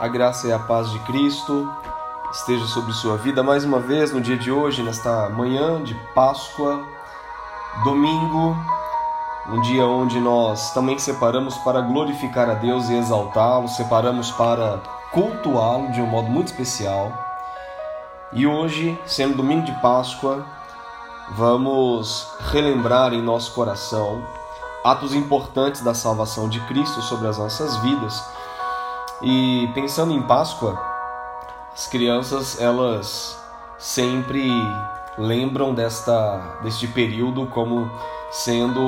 a 0.00 0.08
graça 0.08 0.48
e 0.48 0.52
a 0.52 0.58
paz 0.58 0.90
de 0.90 0.98
Cristo 1.00 1.70
esteja 2.32 2.64
sobre 2.64 2.90
sua 2.94 3.18
vida 3.18 3.42
mais 3.42 3.64
uma 3.64 3.78
vez 3.78 4.10
no 4.10 4.20
dia 4.20 4.36
de 4.38 4.50
hoje, 4.50 4.82
nesta 4.82 5.28
manhã 5.28 5.82
de 5.82 5.94
Páscoa, 6.14 6.82
domingo, 7.84 8.56
um 9.50 9.60
dia 9.60 9.84
onde 9.84 10.18
nós 10.18 10.72
também 10.72 10.98
separamos 10.98 11.58
para 11.58 11.82
glorificar 11.82 12.48
a 12.48 12.54
Deus 12.54 12.88
e 12.88 12.94
exaltá-lo, 12.94 13.68
separamos 13.68 14.30
para 14.30 14.80
cultuá-lo 15.12 15.92
de 15.92 16.00
um 16.00 16.06
modo 16.06 16.30
muito 16.30 16.48
especial. 16.48 17.12
E 18.32 18.46
hoje, 18.46 18.98
sendo 19.04 19.36
domingo 19.36 19.66
de 19.66 19.72
Páscoa, 19.82 20.46
vamos 21.32 22.26
relembrar 22.50 23.12
em 23.12 23.20
nosso 23.20 23.52
coração 23.52 24.22
atos 24.82 25.14
importantes 25.14 25.82
da 25.82 25.92
salvação 25.92 26.48
de 26.48 26.58
Cristo 26.60 27.02
sobre 27.02 27.28
as 27.28 27.36
nossas 27.36 27.76
vidas 27.78 28.39
e 29.22 29.70
pensando 29.74 30.12
em 30.12 30.22
Páscoa, 30.22 30.80
as 31.72 31.86
crianças 31.86 32.60
elas 32.60 33.38
sempre 33.78 34.50
lembram 35.18 35.74
desta 35.74 36.58
deste 36.62 36.86
período 36.86 37.46
como 37.46 37.90
sendo 38.30 38.80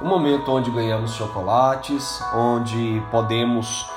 o 0.00 0.04
momento 0.04 0.52
onde 0.52 0.70
ganhamos 0.70 1.12
chocolates, 1.14 2.20
onde 2.34 3.02
podemos 3.10 3.88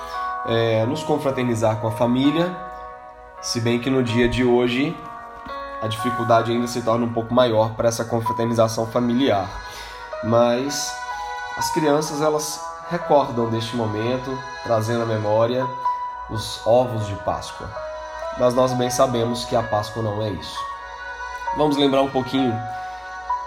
é, 0.45 0.85
nos 0.85 1.03
confraternizar 1.03 1.77
com 1.77 1.87
a 1.87 1.91
família, 1.91 2.55
se 3.41 3.59
bem 3.59 3.79
que 3.79 3.89
no 3.89 4.01
dia 4.01 4.27
de 4.27 4.43
hoje 4.43 4.95
a 5.81 5.87
dificuldade 5.87 6.51
ainda 6.51 6.67
se 6.67 6.81
torna 6.81 7.05
um 7.05 7.13
pouco 7.13 7.33
maior 7.33 7.71
para 7.71 7.87
essa 7.87 8.03
confraternização 8.03 8.87
familiar. 8.87 9.49
Mas 10.23 10.93
as 11.57 11.71
crianças 11.73 12.21
elas 12.21 12.68
recordam 12.89 13.49
deste 13.49 13.75
momento, 13.75 14.37
trazendo 14.63 15.03
à 15.03 15.05
memória 15.05 15.67
os 16.29 16.65
ovos 16.65 17.05
de 17.05 17.15
Páscoa. 17.17 17.69
Mas 18.39 18.53
nós 18.55 18.73
bem 18.73 18.89
sabemos 18.89 19.45
que 19.45 19.55
a 19.55 19.61
Páscoa 19.61 20.01
não 20.01 20.21
é 20.21 20.29
isso. 20.29 20.57
Vamos 21.55 21.77
lembrar 21.77 22.01
um 22.01 22.09
pouquinho 22.09 22.53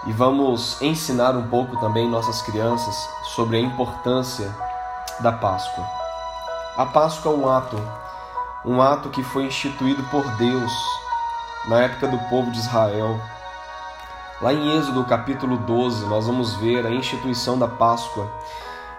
e 0.05 0.13
vamos 0.13 0.81
ensinar 0.81 1.35
um 1.35 1.47
pouco 1.47 1.77
também 1.77 2.09
nossas 2.09 2.41
crianças 2.41 3.09
sobre 3.35 3.57
a 3.57 3.59
importância 3.59 4.53
da 5.19 5.31
Páscoa. 5.31 5.85
A 6.77 6.85
Páscoa 6.85 7.33
é 7.33 7.35
um 7.35 7.49
ato, 7.49 7.77
um 8.65 8.81
ato 8.81 9.09
que 9.09 9.23
foi 9.23 9.45
instituído 9.45 10.03
por 10.03 10.25
Deus 10.37 10.71
na 11.67 11.81
época 11.81 12.07
do 12.07 12.17
povo 12.29 12.49
de 12.49 12.59
Israel. 12.59 13.19
Lá 14.41 14.53
em 14.53 14.77
Êxodo 14.77 15.03
capítulo 15.03 15.57
12, 15.57 16.05
nós 16.05 16.27
vamos 16.27 16.55
ver 16.55 16.85
a 16.85 16.91
instituição 16.91 17.57
da 17.57 17.67
Páscoa 17.67 18.29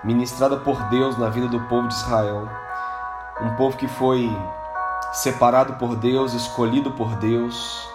ministrada 0.04 0.58
por 0.58 0.80
Deus 0.84 1.16
na 1.16 1.30
vida 1.30 1.48
do 1.48 1.60
povo 1.62 1.88
de 1.88 1.94
Israel. 1.94 2.48
Um 3.40 3.56
povo 3.56 3.76
que 3.76 3.88
foi 3.88 4.30
separado 5.12 5.74
por 5.74 5.96
Deus, 5.96 6.34
escolhido 6.34 6.90
por 6.90 7.16
Deus, 7.16 7.88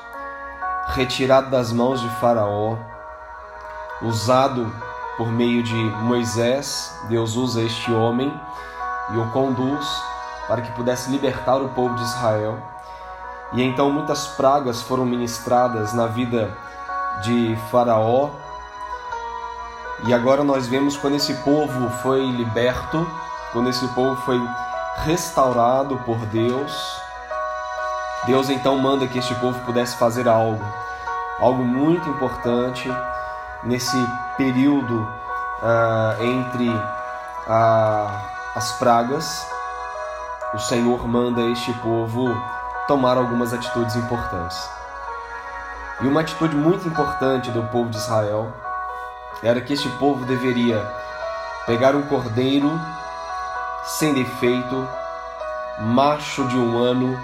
retirado 0.88 1.50
das 1.50 1.72
mãos 1.72 2.02
de 2.02 2.10
Faraó, 2.20 2.78
usado 4.02 4.74
por 5.18 5.30
meio 5.30 5.62
de 5.62 5.76
Moisés. 5.76 6.98
Deus 7.08 7.36
usa 7.36 7.62
este 7.62 7.92
homem 7.92 8.34
e 9.12 9.18
o 9.18 9.30
conduz 9.32 9.88
para 10.48 10.62
que 10.62 10.72
pudesse 10.72 11.12
libertar 11.12 11.58
o 11.58 11.70
povo 11.70 11.94
de 11.96 12.04
Israel. 12.04 12.58
E 13.54 13.62
então 13.62 13.92
muitas 13.92 14.28
pragas 14.28 14.82
foram 14.82 15.06
ministradas 15.06 15.94
na 15.94 16.08
vida 16.08 16.58
de 17.24 17.56
Faraó, 17.70 18.30
e 20.06 20.14
agora 20.14 20.44
nós 20.44 20.68
vemos 20.68 20.96
quando 20.96 21.16
esse 21.16 21.34
povo 21.44 21.90
foi 22.02 22.26
liberto, 22.32 23.06
quando 23.52 23.70
esse 23.70 23.88
povo 23.90 24.16
foi 24.22 24.40
restaurado 25.04 25.98
por 26.06 26.18
Deus, 26.28 26.72
Deus 28.26 28.50
então 28.50 28.78
manda 28.78 29.08
que 29.08 29.20
este 29.20 29.36
povo 29.36 29.60
pudesse 29.66 29.98
fazer 29.98 30.28
algo, 30.28 30.64
algo 31.40 31.64
muito 31.64 32.08
importante 32.10 32.90
nesse 33.64 33.98
período 34.38 35.02
uh, 35.62 36.24
entre 36.24 36.70
as 38.56 38.72
pragas. 38.74 39.46
O 40.54 40.60
Senhor 40.60 41.08
manda 41.08 41.42
este 41.42 41.74
povo 41.74 42.30
tomar 42.88 43.18
algumas 43.18 43.54
atitudes 43.54 43.96
importantes. 43.96 44.58
E 46.02 46.08
uma 46.08 46.22
atitude 46.22 46.56
muito 46.56 46.88
importante 46.88 47.52
do 47.52 47.64
povo 47.64 47.90
de 47.90 47.98
Israel 47.98 48.52
era 49.44 49.62
que 49.62 49.74
este 49.74 49.90
povo 49.98 50.26
deveria. 50.26 50.86
Pegar 51.66 51.96
um 51.96 52.02
cordeiro 52.04 52.80
sem 53.86 54.14
defeito, 54.14 54.88
macho 55.80 56.48
de 56.48 56.58
um 56.58 56.78
ano, 56.78 57.18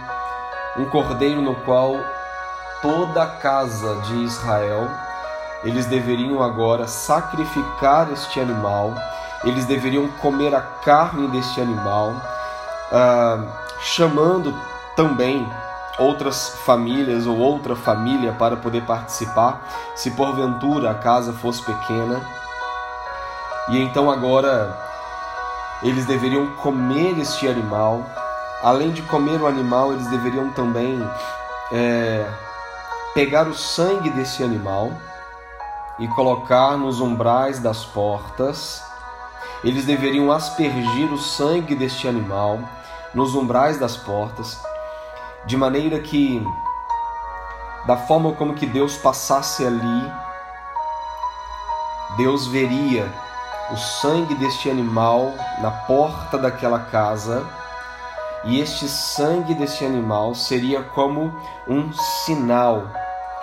um 0.77 0.85
cordeiro 0.85 1.41
no 1.41 1.55
qual 1.55 1.95
toda 2.81 3.23
a 3.23 3.27
casa 3.27 3.95
de 4.01 4.23
Israel 4.23 4.89
eles 5.65 5.87
deveriam 5.87 6.43
agora 6.43 6.87
sacrificar 6.87 8.11
este 8.13 8.39
animal, 8.39 8.93
eles 9.43 9.65
deveriam 9.65 10.07
comer 10.21 10.53
a 10.53 10.61
carne 10.61 11.27
deste 11.29 11.59
animal, 11.59 12.13
ah, 12.91 13.43
chamando 13.81 14.53
também 14.95 15.51
outras 15.97 16.49
famílias 16.65 17.25
ou 17.25 17.37
outra 17.37 17.75
família 17.75 18.33
para 18.33 18.57
poder 18.57 18.83
participar, 18.83 19.61
se 19.95 20.11
porventura 20.11 20.91
a 20.91 20.95
casa 20.95 21.33
fosse 21.33 21.63
pequena. 21.63 22.21
E 23.69 23.81
então 23.81 24.11
agora 24.11 24.77
eles 25.81 26.05
deveriam 26.05 26.47
comer 26.57 27.17
este 27.19 27.47
animal. 27.47 28.05
Além 28.61 28.91
de 28.91 29.01
comer 29.03 29.41
o 29.41 29.47
animal, 29.47 29.93
eles 29.93 30.07
deveriam 30.07 30.49
também 30.51 30.99
é, 31.71 32.25
pegar 33.13 33.47
o 33.47 33.53
sangue 33.53 34.09
desse 34.09 34.43
animal 34.43 34.91
e 35.97 36.07
colocar 36.09 36.77
nos 36.77 36.99
umbrais 36.99 37.59
das 37.59 37.85
portas. 37.85 38.83
Eles 39.63 39.85
deveriam 39.85 40.31
aspergir 40.31 41.11
o 41.11 41.17
sangue 41.17 41.75
deste 41.75 42.07
animal 42.07 42.59
nos 43.13 43.33
umbrais 43.33 43.79
das 43.79 43.95
portas 43.95 44.59
de 45.45 45.55
maneira 45.55 45.99
que 45.99 46.45
da 47.85 47.95
forma 47.95 48.33
como 48.33 48.55
que 48.55 48.65
Deus 48.65 48.97
passasse 48.97 49.65
ali, 49.65 50.11
Deus 52.17 52.47
veria 52.47 53.11
o 53.71 53.77
sangue 53.77 54.35
deste 54.35 54.69
animal 54.69 55.33
na 55.59 55.71
porta 55.71 56.37
daquela 56.37 56.79
casa, 56.79 57.45
e 58.43 58.59
este 58.59 58.87
sangue 58.87 59.55
deste 59.55 59.85
animal 59.85 60.35
seria 60.35 60.83
como 60.83 61.33
um 61.67 61.91
sinal 62.25 62.83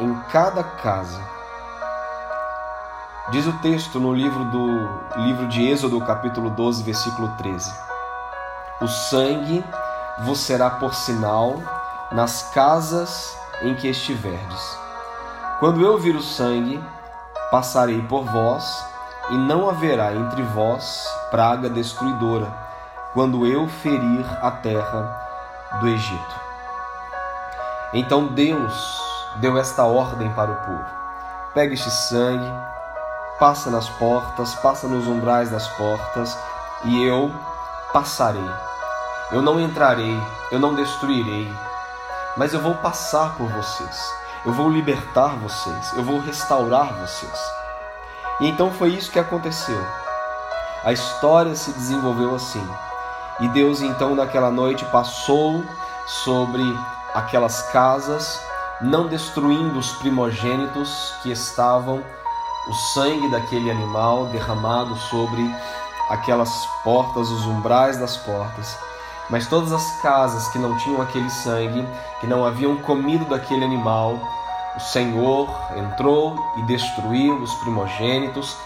em 0.01 0.15
cada 0.31 0.63
casa. 0.63 1.21
Diz 3.31 3.47
o 3.47 3.53
texto 3.59 3.99
no 4.01 4.13
livro 4.13 4.45
do 4.47 4.67
livro 5.23 5.49
de 5.49 5.69
Êxodo, 5.69 6.01
capítulo 6.01 6.51
12, 6.51 6.83
versículo 6.83 7.29
13. 7.37 7.73
O 8.81 8.89
sangue 8.89 9.65
vos 10.25 10.41
será 10.41 10.71
por 10.71 10.95
sinal 10.95 11.61
nas 12.13 12.51
casas 12.55 13.37
em 13.63 13.75
que 13.75 13.89
estiverdes. 13.89 14.79
Quando 15.59 15.81
eu 15.81 15.99
vir 15.99 16.17
o 16.17 16.23
sangue, 16.23 16.83
passarei 17.51 18.03
por 18.03 18.25
vós, 18.25 18.85
e 19.31 19.37
não 19.37 19.69
haverá 19.69 20.13
entre 20.13 20.43
vós 20.43 21.07
praga 21.31 21.71
destruidora, 21.71 22.53
quando 23.15 23.47
eu 23.47 23.69
ferir 23.69 24.27
a 24.43 24.51
terra 24.51 25.79
do 25.81 25.89
Egito. 25.89 26.41
Então 27.95 28.27
Deus 28.27 29.01
deu 29.37 29.57
esta 29.57 29.85
ordem 29.85 30.31
para 30.33 30.51
o 30.51 30.57
povo: 30.57 30.85
pega 31.55 31.75
este 31.75 31.91
sangue, 31.91 32.53
passa 33.39 33.71
nas 33.71 33.89
portas, 33.89 34.55
passa 34.57 34.89
nos 34.89 35.07
umbrais 35.07 35.51
das 35.51 35.69
portas, 35.69 36.37
e 36.85 37.05
eu 37.05 37.31
passarei. 37.93 38.51
Eu 39.31 39.41
não 39.41 39.61
entrarei, 39.61 40.21
eu 40.51 40.59
não 40.59 40.75
destruirei, 40.75 41.51
mas 42.37 42.55
eu 42.55 42.61
vou 42.61 42.75
passar 42.77 43.37
por 43.37 43.49
vocês, 43.49 44.15
eu 44.45 44.53
vou 44.53 44.71
libertar 44.71 45.37
vocês, 45.37 45.93
eu 45.95 46.03
vou 46.03 46.21
restaurar 46.21 46.93
vocês. 46.95 47.39
E 48.41 48.49
então 48.49 48.71
foi 48.73 48.91
isso 48.91 49.11
que 49.11 49.19
aconteceu. 49.19 49.81
A 50.85 50.93
história 50.93 51.55
se 51.55 51.73
desenvolveu 51.73 52.35
assim. 52.35 52.67
E 53.41 53.49
Deus 53.49 53.83
então 53.83 54.15
naquela 54.15 54.51
noite 54.51 54.85
passou 54.87 55.65
sobre 56.07 56.63
aquelas 57.15 57.63
casas, 57.71 58.41
não 58.81 59.07
destruindo 59.07 59.79
os 59.79 59.93
primogênitos 59.93 61.15
que 61.23 61.31
estavam, 61.31 62.03
o 62.69 62.75
sangue 62.95 63.31
daquele 63.31 63.71
animal 63.71 64.27
derramado 64.27 64.97
sobre 64.97 65.43
aquelas 66.11 66.51
portas, 66.83 67.31
os 67.31 67.47
umbrais 67.47 67.99
das 67.99 68.17
portas 68.17 68.77
mas 69.31 69.47
todas 69.47 69.73
as 69.73 70.01
casas 70.01 70.49
que 70.49 70.59
não 70.59 70.77
tinham 70.79 71.01
aquele 71.01 71.31
sangue, 71.31 71.87
que 72.21 72.27
não 72.27 72.45
haviam 72.45 72.77
comido 72.77 73.25
daquele 73.25 73.65
animal, 73.65 74.19
o 74.77 74.81
Senhor 74.81 75.49
entrou 75.77 76.37
e 76.57 76.63
destruiu 76.63 77.37
os 77.37 77.55
primogênitos, 77.57 78.57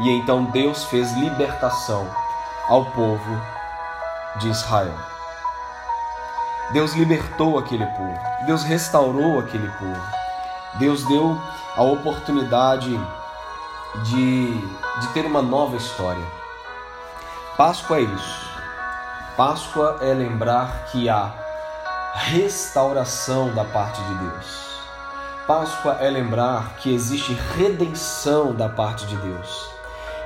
e 0.00 0.10
então 0.10 0.44
Deus 0.44 0.84
fez 0.84 1.12
libertação 1.12 2.08
ao 2.68 2.84
povo 2.86 3.40
de 4.36 4.48
Israel. 4.48 4.94
Deus 6.72 6.92
libertou 6.94 7.58
aquele 7.58 7.86
povo, 7.86 8.18
Deus 8.46 8.62
restaurou 8.62 9.40
aquele 9.40 9.68
povo, 9.72 10.02
Deus 10.74 11.04
deu 11.04 11.36
a 11.76 11.82
oportunidade 11.82 12.90
de, 14.04 14.60
de 15.00 15.08
ter 15.12 15.26
uma 15.26 15.42
nova 15.42 15.76
história. 15.76 16.24
Páscoa 17.56 17.98
é 17.98 18.02
isso. 18.02 18.49
Páscoa 19.36 19.98
é 20.00 20.12
lembrar 20.12 20.86
que 20.90 21.08
há 21.08 21.32
restauração 22.14 23.54
da 23.54 23.64
parte 23.64 24.02
de 24.02 24.14
Deus. 24.14 24.70
Páscoa 25.46 25.96
é 26.00 26.10
lembrar 26.10 26.76
que 26.78 26.92
existe 26.92 27.32
redenção 27.56 28.54
da 28.54 28.68
parte 28.68 29.06
de 29.06 29.16
Deus. 29.16 29.70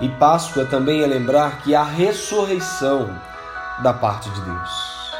E 0.00 0.08
Páscoa 0.08 0.64
também 0.64 1.02
é 1.02 1.06
lembrar 1.06 1.62
que 1.62 1.74
há 1.74 1.84
ressurreição 1.84 3.08
da 3.82 3.92
parte 3.92 4.28
de 4.30 4.40
Deus. 4.40 5.14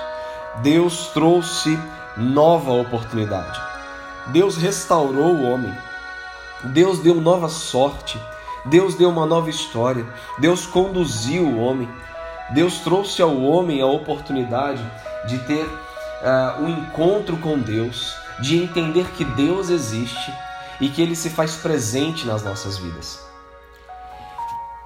Deus 0.63 1.07
trouxe 1.09 1.79
nova 2.17 2.73
oportunidade. 2.73 3.61
Deus 4.29 4.57
restaurou 4.57 5.35
o 5.35 5.51
homem. 5.51 5.77
Deus 6.65 6.99
deu 6.99 7.17
nova 7.17 7.49
sorte. 7.49 8.21
Deus 8.65 8.95
deu 8.95 9.11
uma 9.11 9.27
nova 9.27 9.51
história. 9.51 10.07
Deus 10.39 10.67
conduziu 10.67 11.45
o 11.45 11.59
homem. 11.59 11.89
Deus 12.50 12.81
trouxe 12.81 13.23
ao 13.23 13.41
homem 13.43 13.81
a 13.81 13.87
oportunidade 13.87 14.85
de 15.26 15.38
ter 15.41 15.64
uh, 15.64 16.62
um 16.62 16.69
encontro 16.69 17.37
com 17.38 17.58
Deus, 17.58 18.14
de 18.41 18.62
entender 18.62 19.06
que 19.12 19.25
Deus 19.25 19.70
existe 19.70 20.32
e 20.81 20.88
que 20.88 21.00
ele 21.00 21.17
se 21.17 21.31
faz 21.31 21.56
presente 21.56 22.26
nas 22.26 22.43
nossas 22.43 22.76
vidas. 22.79 23.25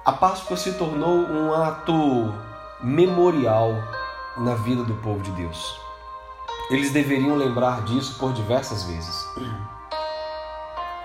A 0.05 0.11
Páscoa 0.13 0.55
se 0.55 0.73
tornou 0.73 1.17
um 1.17 1.53
ato 1.53 2.33
memorial 2.81 3.73
na 4.37 4.55
vida 4.55 4.83
do 4.83 4.95
povo 4.95 5.21
de 5.21 5.31
Deus. 5.31 5.77
Eles 6.69 6.91
deveriam 6.91 7.35
lembrar 7.35 7.83
disso 7.83 8.17
por 8.17 8.31
diversas 8.31 8.83
vezes. 8.83 9.27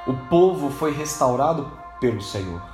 O 0.06 0.12
povo 0.28 0.70
foi 0.70 0.92
restaurado 0.92 1.70
pelo 1.98 2.22
Senhor. 2.22 2.73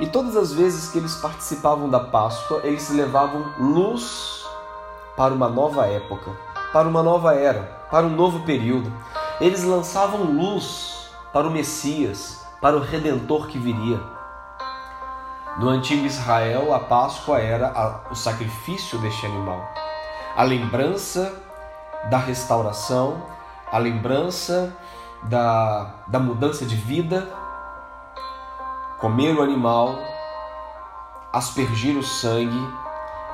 E 0.00 0.06
todas 0.06 0.36
as 0.36 0.52
vezes 0.52 0.90
que 0.90 0.98
eles 0.98 1.14
participavam 1.16 1.88
da 1.88 2.00
Páscoa, 2.00 2.60
eles 2.64 2.88
levavam 2.90 3.52
luz 3.58 4.44
para 5.16 5.34
uma 5.34 5.48
nova 5.48 5.86
época, 5.86 6.30
para 6.72 6.88
uma 6.88 7.02
nova 7.02 7.34
era, 7.34 7.62
para 7.90 8.06
um 8.06 8.10
novo 8.10 8.40
período. 8.44 8.92
Eles 9.40 9.62
lançavam 9.62 10.22
luz 10.22 11.10
para 11.32 11.46
o 11.46 11.50
Messias, 11.50 12.44
para 12.60 12.76
o 12.76 12.80
Redentor 12.80 13.46
que 13.48 13.58
viria. 13.58 14.00
No 15.58 15.68
antigo 15.68 16.06
Israel, 16.06 16.72
a 16.72 16.80
Páscoa 16.80 17.38
era 17.38 18.00
o 18.10 18.14
sacrifício 18.14 18.98
deste 18.98 19.26
animal, 19.26 19.62
a 20.34 20.42
lembrança 20.42 21.30
da 22.08 22.16
restauração, 22.16 23.22
a 23.70 23.78
lembrança 23.78 24.74
da, 25.24 25.94
da 26.06 26.18
mudança 26.18 26.64
de 26.64 26.74
vida. 26.74 27.28
Comer 29.02 29.36
o 29.36 29.42
animal, 29.42 29.98
aspergir 31.32 31.98
o 31.98 32.04
sangue, 32.04 32.64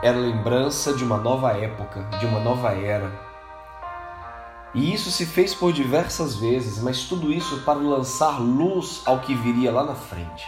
era 0.02 0.16
lembrança 0.16 0.94
de 0.94 1.04
uma 1.04 1.18
nova 1.18 1.52
época, 1.52 2.04
de 2.18 2.24
uma 2.24 2.40
nova 2.40 2.70
era. 2.72 3.12
E 4.72 4.94
isso 4.94 5.10
se 5.10 5.26
fez 5.26 5.54
por 5.54 5.70
diversas 5.70 6.36
vezes, 6.36 6.82
mas 6.82 7.02
tudo 7.04 7.30
isso 7.30 7.60
para 7.66 7.78
lançar 7.78 8.40
luz 8.40 9.02
ao 9.04 9.18
que 9.18 9.34
viria 9.34 9.70
lá 9.70 9.84
na 9.84 9.94
frente. 9.94 10.46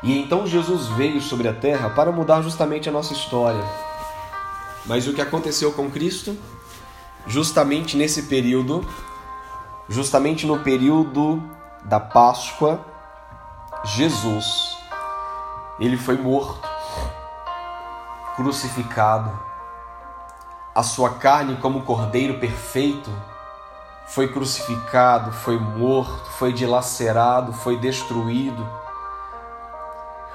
E 0.00 0.16
então 0.16 0.46
Jesus 0.46 0.86
veio 0.90 1.20
sobre 1.20 1.48
a 1.48 1.52
terra 1.52 1.90
para 1.90 2.12
mudar 2.12 2.40
justamente 2.40 2.88
a 2.88 2.92
nossa 2.92 3.12
história. 3.12 3.64
Mas 4.86 5.08
o 5.08 5.12
que 5.12 5.20
aconteceu 5.20 5.72
com 5.72 5.90
Cristo? 5.90 6.38
Justamente 7.26 7.96
nesse 7.96 8.22
período, 8.22 8.86
justamente 9.88 10.46
no 10.46 10.60
período 10.60 11.42
da 11.84 11.98
Páscoa, 11.98 12.91
Jesus, 13.84 14.78
ele 15.78 15.96
foi 15.96 16.16
morto, 16.16 16.68
crucificado. 18.36 19.30
A 20.74 20.82
sua 20.82 21.14
carne, 21.14 21.56
como 21.56 21.82
cordeiro 21.82 22.38
perfeito, 22.38 23.10
foi 24.06 24.28
crucificado, 24.28 25.32
foi 25.32 25.58
morto, 25.58 26.30
foi 26.30 26.52
dilacerado, 26.52 27.52
foi 27.52 27.76
destruído 27.78 28.81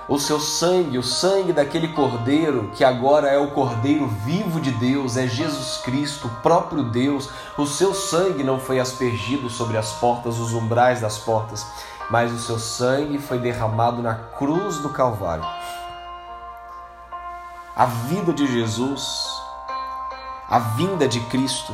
o 0.07 0.17
seu 0.17 0.39
sangue, 0.39 0.97
o 0.97 1.03
sangue 1.03 1.51
daquele 1.51 1.89
cordeiro, 1.89 2.71
que 2.73 2.83
agora 2.83 3.27
é 3.27 3.37
o 3.37 3.51
cordeiro 3.51 4.07
vivo 4.07 4.61
de 4.61 4.71
Deus, 4.71 5.17
é 5.17 5.27
Jesus 5.27 5.81
Cristo, 5.83 6.27
o 6.27 6.41
próprio 6.41 6.83
Deus, 6.83 7.29
o 7.57 7.65
seu 7.65 7.93
sangue 7.93 8.43
não 8.43 8.57
foi 8.57 8.79
aspergido 8.79 9.49
sobre 9.49 9.77
as 9.77 9.91
portas, 9.93 10.39
os 10.39 10.53
umbrais 10.53 11.01
das 11.01 11.17
portas, 11.17 11.65
mas 12.09 12.31
o 12.31 12.39
seu 12.39 12.57
sangue 12.57 13.19
foi 13.19 13.37
derramado 13.37 14.01
na 14.01 14.15
cruz 14.15 14.77
do 14.77 14.89
Calvário. 14.89 15.45
A 17.75 17.85
vida 17.85 18.31
de 18.31 18.47
Jesus, 18.47 19.27
a 20.49 20.57
vinda 20.57 21.05
de 21.05 21.19
Cristo, 21.21 21.73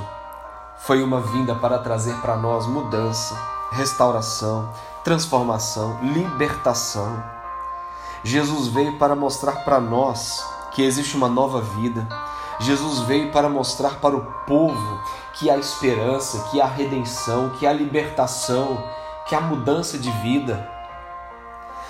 foi 0.79 1.03
uma 1.03 1.21
vinda 1.21 1.53
para 1.53 1.77
trazer 1.77 2.15
para 2.15 2.35
nós 2.35 2.65
mudança, 2.65 3.39
restauração, 3.71 4.67
transformação, 5.03 5.99
libertação 6.01 7.42
Jesus 8.23 8.67
veio 8.67 8.97
para 8.97 9.15
mostrar 9.15 9.65
para 9.65 9.79
nós 9.79 10.45
que 10.71 10.81
existe 10.81 11.15
uma 11.15 11.27
nova 11.27 11.61
vida. 11.61 12.07
Jesus 12.59 12.99
veio 12.99 13.31
para 13.31 13.49
mostrar 13.49 13.99
para 13.99 14.15
o 14.15 14.21
povo 14.47 15.01
que 15.33 15.49
há 15.49 15.57
esperança, 15.57 16.49
que 16.49 16.61
há 16.61 16.65
redenção, 16.65 17.49
que 17.51 17.67
há 17.67 17.73
libertação, 17.73 18.81
que 19.27 19.35
há 19.35 19.41
mudança 19.41 19.97
de 19.97 20.09
vida. 20.21 20.69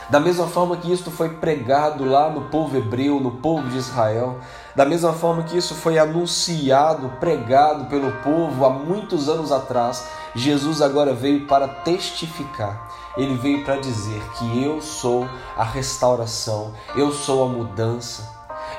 Da 0.10 0.20
mesma 0.20 0.48
forma 0.48 0.78
que 0.78 0.92
isto 0.92 1.12
foi 1.12 1.30
pregado 1.30 2.04
lá 2.04 2.30
no 2.30 2.50
povo 2.50 2.76
hebreu, 2.78 3.20
no 3.20 3.32
povo 3.32 3.70
de 3.70 3.78
Israel, 3.78 4.40
da 4.76 4.86
mesma 4.86 5.14
forma 5.14 5.44
que 5.44 5.58
isso 5.58 5.76
foi 5.76 5.98
anunciado, 5.98 7.10
pregado 7.20 7.86
pelo 7.86 8.12
povo 8.24 8.66
há 8.66 8.70
muitos 8.70 9.30
anos 9.30 9.52
atrás, 9.52 10.08
Jesus 10.36 10.82
agora 10.82 11.14
veio 11.14 11.46
para 11.46 11.68
testificar. 11.68 12.90
Ele 13.16 13.36
veio 13.36 13.64
para 13.64 13.78
dizer 13.78 14.22
que 14.38 14.64
eu 14.64 14.82
sou 14.82 15.28
a 15.56 15.64
restauração, 15.64 16.74
eu 16.96 17.12
sou 17.12 17.44
a 17.44 17.48
mudança, 17.48 18.28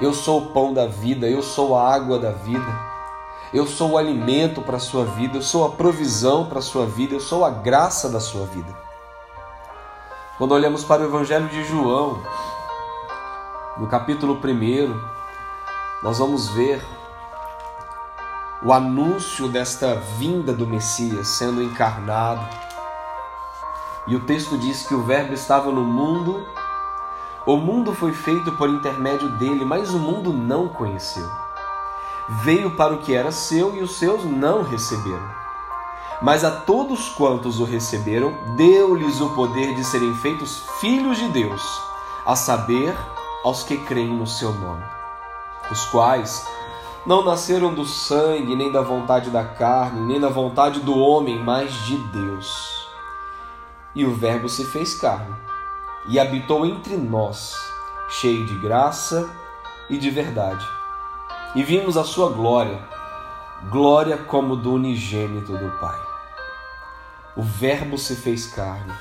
eu 0.00 0.12
sou 0.12 0.40
o 0.40 0.46
pão 0.52 0.75
da 0.75 0.86
vida, 0.86 1.28
eu 1.28 1.42
sou 1.42 1.76
a 1.76 1.94
água 1.94 2.19
da 2.19 2.32
vida. 2.32 2.94
Eu 3.52 3.69
sou 3.69 3.92
o 3.92 3.98
alimento 3.98 4.60
para 4.60 4.79
a 4.79 4.81
sua 4.81 5.05
vida, 5.05 5.38
eu 5.38 5.43
sou 5.43 5.64
a 5.64 5.70
provisão 5.70 6.46
para 6.46 6.58
a 6.58 6.62
sua 6.62 6.86
vida, 6.86 7.14
eu 7.14 7.20
sou 7.20 7.44
a 7.44 7.50
graça 7.50 8.08
da 8.08 8.19
sua 8.19 8.46
vida. 8.46 8.74
Quando 10.36 10.50
olhamos 10.50 10.82
para 10.82 11.03
o 11.03 11.05
Evangelho 11.05 11.46
de 11.46 11.62
João, 11.62 12.20
no 13.76 13.86
capítulo 13.86 14.34
1, 14.34 15.00
nós 16.03 16.19
vamos 16.19 16.48
ver 16.48 16.84
o 18.64 18.72
anúncio 18.72 19.46
desta 19.46 19.94
vinda 20.19 20.53
do 20.53 20.67
Messias 20.67 21.29
sendo 21.29 21.62
encarnado. 21.62 22.44
E 24.06 24.15
o 24.15 24.20
texto 24.20 24.58
diz 24.58 24.87
que 24.87 24.94
o 24.94 25.03
Verbo 25.03 25.32
estava 25.32 25.70
no 25.73 25.82
mundo, 25.82 26.46
o 27.46 27.56
mundo 27.56 27.94
foi 27.94 28.13
feito 28.13 28.53
por 28.53 28.69
intermédio 28.69 29.29
dele, 29.31 29.65
mas 29.65 29.93
o 29.93 29.99
mundo 29.99 30.32
não 30.32 30.69
conheceu. 30.69 31.29
Veio 32.43 32.70
para 32.70 32.94
o 32.94 32.99
que 32.99 33.15
era 33.15 33.31
seu 33.31 33.75
e 33.77 33.82
os 33.82 33.96
seus 33.96 34.25
não 34.25 34.63
receberam. 34.63 35.29
Mas 36.23 36.44
a 36.44 36.51
todos 36.51 37.11
quantos 37.11 37.61
o 37.61 37.65
receberam, 37.65 38.32
deu-lhes 38.56 39.20
o 39.20 39.31
poder 39.31 39.75
de 39.75 39.84
serem 39.84 40.15
feitos 40.15 40.63
filhos 40.81 41.19
de 41.19 41.29
Deus, 41.29 41.63
a 42.25 42.34
saber, 42.34 42.96
aos 43.44 43.63
que 43.63 43.77
creem 43.77 44.15
no 44.15 44.27
seu 44.27 44.53
nome, 44.53 44.82
os 45.70 45.84
quais 45.87 46.46
não 47.05 47.23
nasceram 47.23 47.75
do 47.75 47.84
sangue, 47.84 48.56
nem 48.56 48.73
da 48.73 48.81
vontade 48.81 49.29
da 49.29 49.44
carne, 49.44 50.01
nem 50.01 50.19
da 50.19 50.31
vontade 50.31 50.81
do 50.81 50.99
homem, 50.99 51.39
mas 51.39 51.70
de 51.84 51.99
Deus. 51.99 52.83
E 53.94 54.05
o 54.05 54.15
Verbo 54.15 54.48
se 54.48 54.65
fez 54.65 54.94
carne 54.94 55.34
e 56.06 56.19
habitou 56.19 56.67
entre 56.67 56.96
nós, 56.96 57.55
cheio 58.08 58.44
de 58.44 58.58
graça 58.58 59.31
e 59.89 59.96
de 59.96 60.10
verdade. 60.10 60.67
E 61.55 61.63
vimos 61.63 61.96
a 61.96 62.05
sua 62.05 62.31
glória, 62.31 62.82
glória 63.70 64.17
como 64.17 64.56
do 64.56 64.74
unigênito 64.74 65.56
do 65.56 65.70
Pai. 65.79 66.01
O 67.36 67.43
Verbo 67.43 67.96
se 67.96 68.17
fez 68.17 68.46
carne. 68.46 68.93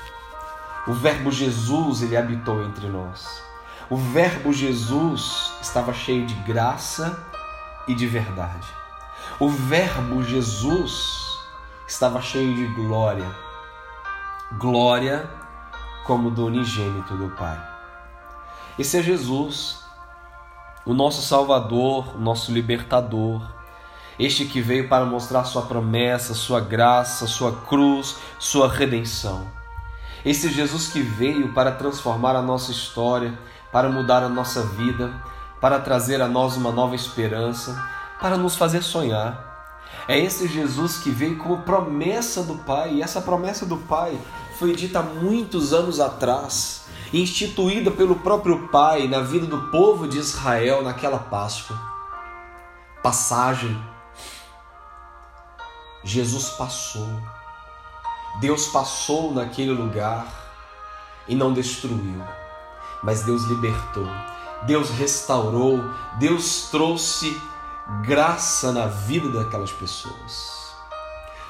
O 0.86 0.92
Verbo 0.92 1.30
Jesus, 1.30 2.02
ele 2.02 2.16
habitou 2.16 2.62
entre 2.62 2.86
nós. 2.88 3.42
O 3.90 3.96
Verbo 3.96 4.52
Jesus 4.52 5.52
estava 5.60 5.92
cheio 5.92 6.26
de 6.26 6.34
graça 6.34 7.26
e 7.86 7.94
de 7.94 8.06
verdade. 8.06 8.66
O 9.38 9.48
Verbo 9.48 10.22
Jesus 10.22 11.38
estava 11.86 12.20
cheio 12.22 12.54
de 12.54 12.66
glória, 12.74 13.28
glória 14.52 15.28
como 16.04 16.30
do 16.30 16.46
unigênito 16.46 17.16
do 17.16 17.30
Pai. 17.30 17.58
Esse 18.78 18.98
é 18.98 19.02
Jesus, 19.02 19.82
o 20.84 20.92
nosso 20.92 21.22
Salvador, 21.22 22.16
o 22.16 22.18
nosso 22.18 22.52
libertador. 22.52 23.42
Este 24.18 24.44
que 24.44 24.60
veio 24.60 24.88
para 24.88 25.04
mostrar 25.04 25.44
sua 25.44 25.62
promessa, 25.62 26.34
sua 26.34 26.60
graça, 26.60 27.26
sua 27.26 27.52
cruz, 27.52 28.16
sua 28.38 28.68
redenção. 28.68 29.46
Esse 30.24 30.48
Jesus 30.50 30.88
que 30.88 31.00
veio 31.00 31.52
para 31.52 31.72
transformar 31.72 32.36
a 32.36 32.42
nossa 32.42 32.70
história, 32.70 33.36
para 33.72 33.88
mudar 33.88 34.22
a 34.22 34.28
nossa 34.28 34.62
vida, 34.62 35.12
para 35.60 35.80
trazer 35.80 36.20
a 36.22 36.28
nós 36.28 36.56
uma 36.56 36.70
nova 36.70 36.94
esperança, 36.94 37.82
para 38.20 38.36
nos 38.36 38.56
fazer 38.56 38.82
sonhar. 38.82 39.53
É 40.06 40.18
esse 40.18 40.46
Jesus 40.46 40.98
que 40.98 41.10
veio 41.10 41.38
como 41.38 41.62
promessa 41.62 42.42
do 42.42 42.56
Pai, 42.56 42.94
e 42.94 43.02
essa 43.02 43.20
promessa 43.20 43.64
do 43.64 43.76
Pai 43.76 44.18
foi 44.58 44.74
dita 44.74 45.02
muitos 45.02 45.72
anos 45.72 46.00
atrás, 46.00 46.84
instituída 47.12 47.90
pelo 47.90 48.16
próprio 48.16 48.68
Pai 48.68 49.08
na 49.08 49.20
vida 49.20 49.46
do 49.46 49.70
povo 49.70 50.06
de 50.06 50.18
Israel 50.18 50.82
naquela 50.82 51.18
Páscoa. 51.18 51.78
Passagem. 53.02 53.82
Jesus 56.02 56.50
passou. 56.50 57.08
Deus 58.40 58.66
passou 58.66 59.32
naquele 59.32 59.70
lugar 59.70 60.26
e 61.28 61.34
não 61.34 61.52
destruiu, 61.52 62.22
mas 63.02 63.22
Deus 63.22 63.44
libertou, 63.44 64.06
Deus 64.66 64.90
restaurou, 64.90 65.80
Deus 66.18 66.68
trouxe 66.70 67.40
graça 68.02 68.72
na 68.72 68.86
vida 68.86 69.28
daquelas 69.28 69.72
pessoas. 69.72 70.64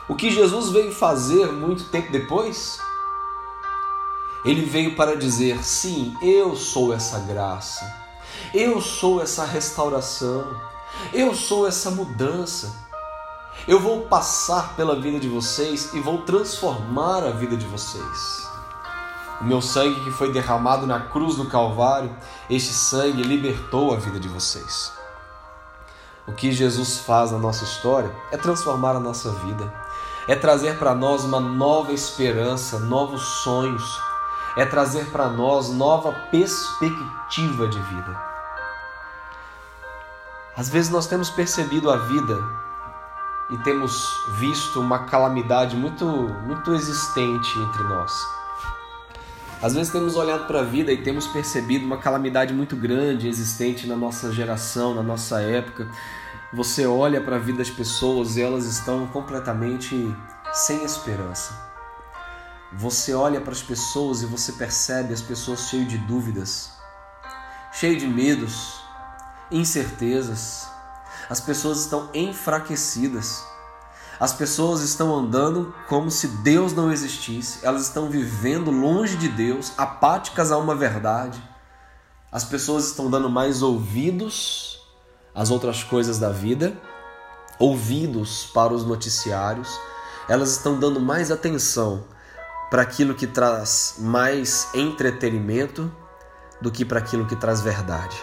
O 0.08 0.14
que 0.14 0.30
Jesus 0.30 0.70
veio 0.70 0.92
fazer 0.92 1.50
muito 1.52 1.84
tempo 1.84 2.12
depois? 2.12 2.78
Ele 4.44 4.64
veio 4.64 4.94
para 4.94 5.16
dizer: 5.16 5.64
sim, 5.64 6.16
eu 6.20 6.54
sou 6.54 6.92
essa 6.92 7.20
graça, 7.20 7.90
eu 8.52 8.80
sou 8.80 9.22
essa 9.22 9.44
restauração, 9.44 10.60
eu 11.12 11.34
sou 11.34 11.66
essa 11.66 11.90
mudança. 11.90 12.84
Eu 13.66 13.80
vou 13.80 14.02
passar 14.02 14.74
pela 14.76 15.00
vida 15.00 15.18
de 15.18 15.28
vocês 15.28 15.94
e 15.94 16.00
vou 16.00 16.18
transformar 16.22 17.24
a 17.24 17.30
vida 17.30 17.56
de 17.56 17.64
vocês. 17.64 18.46
O 19.40 19.44
meu 19.44 19.62
sangue 19.62 20.04
que 20.04 20.10
foi 20.10 20.32
derramado 20.32 20.86
na 20.86 21.00
cruz 21.00 21.36
do 21.36 21.46
Calvário, 21.46 22.14
este 22.50 22.72
sangue 22.72 23.22
libertou 23.22 23.94
a 23.94 23.96
vida 23.96 24.20
de 24.20 24.28
vocês. 24.28 24.92
O 26.26 26.32
que 26.32 26.52
Jesus 26.52 26.98
faz 26.98 27.30
na 27.30 27.38
nossa 27.38 27.64
história 27.64 28.10
é 28.32 28.36
transformar 28.36 28.96
a 28.96 29.00
nossa 29.00 29.30
vida, 29.30 29.72
é 30.26 30.34
trazer 30.34 30.78
para 30.78 30.94
nós 30.94 31.22
uma 31.22 31.38
nova 31.38 31.92
esperança, 31.92 32.78
novos 32.78 33.20
sonhos, 33.20 34.00
é 34.56 34.64
trazer 34.64 35.10
para 35.10 35.28
nós 35.28 35.68
nova 35.68 36.12
perspectiva 36.30 37.68
de 37.68 37.78
vida. 37.78 38.34
Às 40.56 40.68
vezes 40.68 40.90
nós 40.90 41.06
temos 41.06 41.28
percebido 41.28 41.90
a 41.90 41.96
vida 41.96 42.42
e 43.50 43.58
temos 43.58 44.08
visto 44.38 44.80
uma 44.80 45.00
calamidade 45.00 45.76
muito 45.76 46.06
muito 46.06 46.72
existente 46.72 47.58
entre 47.58 47.82
nós. 47.82 48.33
Às 49.64 49.72
vezes 49.72 49.90
temos 49.90 50.14
olhado 50.14 50.46
para 50.46 50.60
a 50.60 50.62
vida 50.62 50.92
e 50.92 51.02
temos 51.02 51.26
percebido 51.26 51.86
uma 51.86 51.96
calamidade 51.96 52.52
muito 52.52 52.76
grande 52.76 53.26
existente 53.26 53.86
na 53.86 53.96
nossa 53.96 54.30
geração, 54.30 54.94
na 54.94 55.02
nossa 55.02 55.40
época. 55.40 55.88
Você 56.52 56.84
olha 56.84 57.18
para 57.18 57.36
a 57.36 57.38
vida 57.38 57.56
das 57.56 57.70
pessoas 57.70 58.36
e 58.36 58.42
elas 58.42 58.66
estão 58.66 59.06
completamente 59.06 60.14
sem 60.52 60.84
esperança. 60.84 61.58
Você 62.74 63.14
olha 63.14 63.40
para 63.40 63.52
as 63.52 63.62
pessoas 63.62 64.20
e 64.20 64.26
você 64.26 64.52
percebe 64.52 65.14
as 65.14 65.22
pessoas 65.22 65.60
cheias 65.60 65.88
de 65.88 65.96
dúvidas, 65.96 66.70
cheias 67.72 68.02
de 68.02 68.06
medos, 68.06 68.82
incertezas. 69.50 70.68
As 71.30 71.40
pessoas 71.40 71.80
estão 71.80 72.10
enfraquecidas. 72.12 73.42
As 74.18 74.32
pessoas 74.32 74.80
estão 74.80 75.14
andando 75.14 75.74
como 75.88 76.10
se 76.10 76.28
Deus 76.28 76.72
não 76.72 76.92
existisse, 76.92 77.58
elas 77.62 77.82
estão 77.82 78.08
vivendo 78.08 78.70
longe 78.70 79.16
de 79.16 79.28
Deus, 79.28 79.72
apáticas 79.76 80.52
a 80.52 80.58
uma 80.58 80.74
verdade. 80.74 81.42
As 82.30 82.44
pessoas 82.44 82.86
estão 82.86 83.10
dando 83.10 83.28
mais 83.28 83.62
ouvidos 83.62 84.80
às 85.34 85.50
outras 85.50 85.82
coisas 85.82 86.18
da 86.18 86.30
vida, 86.30 86.76
ouvidos 87.58 88.46
para 88.54 88.72
os 88.72 88.84
noticiários, 88.84 89.68
elas 90.28 90.52
estão 90.52 90.78
dando 90.78 91.00
mais 91.00 91.30
atenção 91.30 92.04
para 92.70 92.82
aquilo 92.82 93.14
que 93.14 93.26
traz 93.26 93.96
mais 93.98 94.68
entretenimento 94.74 95.90
do 96.60 96.70
que 96.70 96.84
para 96.84 96.98
aquilo 96.98 97.26
que 97.26 97.36
traz 97.36 97.60
verdade. 97.60 98.16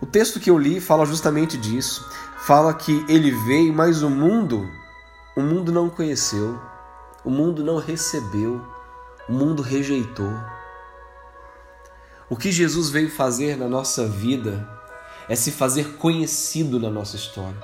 O 0.00 0.06
texto 0.06 0.40
que 0.40 0.50
eu 0.50 0.58
li 0.58 0.80
fala 0.80 1.04
justamente 1.04 1.58
disso 1.58 2.08
fala 2.46 2.72
que 2.72 3.04
ele 3.08 3.30
veio, 3.30 3.72
mas 3.72 4.02
o 4.02 4.08
mundo, 4.08 4.68
o 5.36 5.42
mundo 5.42 5.70
não 5.70 5.90
conheceu, 5.90 6.58
o 7.24 7.30
mundo 7.30 7.62
não 7.62 7.76
recebeu, 7.76 8.64
o 9.28 9.32
mundo 9.32 9.62
rejeitou. 9.62 10.32
O 12.28 12.36
que 12.36 12.50
Jesus 12.50 12.88
veio 12.88 13.10
fazer 13.10 13.56
na 13.56 13.68
nossa 13.68 14.06
vida 14.06 14.66
é 15.28 15.36
se 15.36 15.52
fazer 15.52 15.96
conhecido 15.96 16.80
na 16.80 16.88
nossa 16.88 17.16
história. 17.16 17.60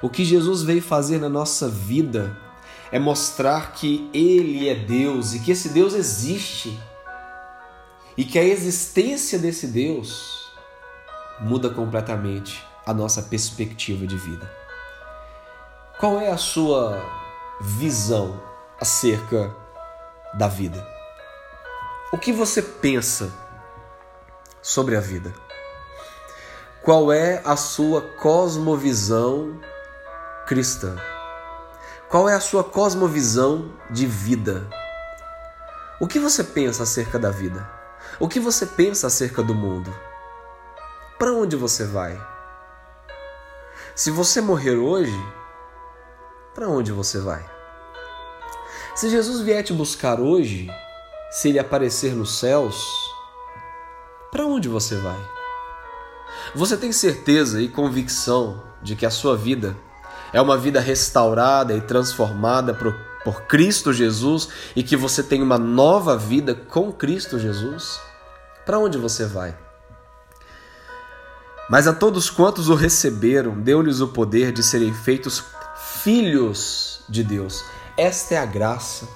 O 0.00 0.08
que 0.08 0.24
Jesus 0.24 0.62
veio 0.62 0.82
fazer 0.82 1.18
na 1.18 1.28
nossa 1.28 1.68
vida 1.68 2.38
é 2.92 2.98
mostrar 2.98 3.72
que 3.72 4.08
Ele 4.14 4.68
é 4.68 4.74
Deus 4.74 5.34
e 5.34 5.40
que 5.40 5.50
esse 5.50 5.70
Deus 5.70 5.92
existe 5.94 6.78
e 8.16 8.24
que 8.24 8.38
a 8.38 8.44
existência 8.44 9.38
desse 9.38 9.66
Deus 9.66 10.52
muda 11.40 11.68
completamente 11.68 12.67
a 12.88 12.94
nossa 12.94 13.20
perspectiva 13.20 14.06
de 14.06 14.16
vida. 14.16 14.50
Qual 16.00 16.18
é 16.18 16.30
a 16.30 16.38
sua 16.38 16.98
visão 17.60 18.40
acerca 18.80 19.54
da 20.38 20.48
vida? 20.48 20.82
O 22.10 22.16
que 22.16 22.32
você 22.32 22.62
pensa 22.62 23.30
sobre 24.62 24.96
a 24.96 25.00
vida? 25.00 25.34
Qual 26.82 27.12
é 27.12 27.42
a 27.44 27.56
sua 27.56 28.00
cosmovisão 28.00 29.60
cristã? 30.46 30.96
Qual 32.08 32.26
é 32.26 32.34
a 32.34 32.40
sua 32.40 32.64
cosmovisão 32.64 33.70
de 33.90 34.06
vida? 34.06 34.66
O 36.00 36.06
que 36.06 36.18
você 36.18 36.42
pensa 36.42 36.84
acerca 36.84 37.18
da 37.18 37.30
vida? 37.30 37.68
O 38.18 38.26
que 38.26 38.40
você 38.40 38.64
pensa 38.64 39.08
acerca 39.08 39.42
do 39.42 39.54
mundo? 39.54 39.94
Para 41.18 41.34
onde 41.34 41.54
você 41.54 41.84
vai? 41.84 42.37
Se 43.98 44.12
você 44.12 44.40
morrer 44.40 44.76
hoje, 44.76 45.20
para 46.54 46.68
onde 46.68 46.92
você 46.92 47.18
vai? 47.18 47.44
Se 48.94 49.10
Jesus 49.10 49.40
vier 49.40 49.64
te 49.64 49.72
buscar 49.72 50.20
hoje, 50.20 50.70
se 51.32 51.48
ele 51.48 51.58
aparecer 51.58 52.14
nos 52.14 52.38
céus, 52.38 52.80
para 54.30 54.46
onde 54.46 54.68
você 54.68 54.94
vai? 54.94 55.18
Você 56.54 56.76
tem 56.76 56.92
certeza 56.92 57.60
e 57.60 57.68
convicção 57.68 58.62
de 58.80 58.94
que 58.94 59.04
a 59.04 59.10
sua 59.10 59.36
vida 59.36 59.76
é 60.32 60.40
uma 60.40 60.56
vida 60.56 60.78
restaurada 60.78 61.74
e 61.74 61.80
transformada 61.80 62.72
por, 62.72 62.94
por 63.24 63.48
Cristo 63.48 63.92
Jesus 63.92 64.48
e 64.76 64.84
que 64.84 64.96
você 64.96 65.24
tem 65.24 65.42
uma 65.42 65.58
nova 65.58 66.16
vida 66.16 66.54
com 66.54 66.92
Cristo 66.92 67.36
Jesus? 67.36 68.00
Para 68.64 68.78
onde 68.78 68.96
você 68.96 69.26
vai? 69.26 69.58
Mas 71.68 71.86
a 71.86 71.92
todos 71.92 72.30
quantos 72.30 72.68
o 72.68 72.74
receberam, 72.74 73.60
deu-lhes 73.60 74.00
o 74.00 74.08
poder 74.08 74.52
de 74.52 74.62
serem 74.62 74.92
feitos 74.92 75.44
filhos 76.02 77.02
de 77.08 77.22
Deus. 77.22 77.62
Esta 77.96 78.36
é 78.36 78.38
a 78.38 78.46
graça. 78.46 79.06